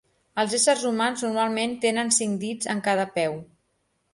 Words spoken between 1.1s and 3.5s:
normalment tenen cinc dits en cada peu.